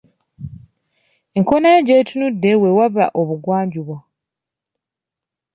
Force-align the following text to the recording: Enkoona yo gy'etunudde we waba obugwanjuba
Enkoona 1.37 1.67
yo 1.73 1.81
gy'etunudde 1.87 2.51
we 2.61 2.69
waba 2.77 3.05
obugwanjuba 3.19 3.95